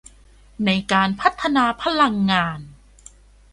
[0.65, 2.59] ในการพัฒนาพลังงาน